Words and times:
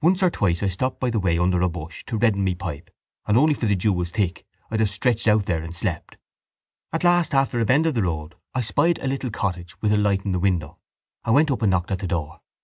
Once 0.00 0.22
or 0.22 0.30
twice 0.30 0.62
I 0.62 0.68
stopped 0.68 1.00
by 1.00 1.10
the 1.10 1.18
way 1.18 1.38
under 1.40 1.60
a 1.60 1.68
bush 1.68 2.04
to 2.04 2.16
redden 2.16 2.44
my 2.44 2.54
pipe 2.54 2.88
and 3.26 3.36
only 3.36 3.52
for 3.52 3.66
the 3.66 3.74
dew 3.74 3.92
was 3.92 4.12
thick 4.12 4.44
I'd 4.70 4.78
have 4.78 4.88
stretched 4.88 5.26
out 5.26 5.46
there 5.46 5.60
and 5.64 5.74
slept. 5.74 6.18
At 6.92 7.02
last, 7.02 7.34
after 7.34 7.58
a 7.58 7.64
bend 7.64 7.84
of 7.86 7.94
the 7.94 8.04
road, 8.04 8.36
I 8.54 8.60
spied 8.60 9.00
a 9.00 9.08
little 9.08 9.30
cottage 9.32 9.74
with 9.82 9.90
a 9.90 9.96
light 9.96 10.24
in 10.24 10.30
the 10.30 10.38
window. 10.38 10.78
I 11.24 11.32
went 11.32 11.50
up 11.50 11.62
and 11.62 11.70
knocked 11.72 11.90
at 11.90 11.98
the 11.98 12.06
door. 12.06 12.42